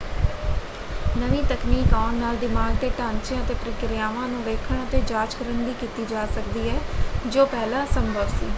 ਨਵੀਂ 1.17 1.41
ਤਕਨੀਕ 1.43 1.93
ਆਉਣ 1.93 2.15
ਨਾਲ 2.15 2.37
ਦਿਮਾਗ 2.37 2.75
ਦੇ 2.81 2.89
ਢਾਂਚਿਆਂ 2.99 3.41
ਅਤੇ 3.43 3.53
ਪ੍ਰਕਿਰਿਆਵਾਂ 3.55 4.27
ਨੂੰ 4.27 4.41
ਵੇਖਣ 4.43 4.83
ਅਤੇ 4.83 5.01
ਜਾਂਚ 5.07 5.35
ਕਰਨ 5.35 5.63
ਦੀ 5.65 5.73
ਕੀਤੀ 5.81 6.05
ਜਾ 6.05 6.25
ਸਕਦੀ 6.25 6.69
ਹੈ 6.69 6.79
ਜੋ 7.27 7.45
ਪਹਿਲਾਂ 7.45 7.83
ਅਸੰਭਵ 7.83 8.27
ਸੀ। 8.29 8.49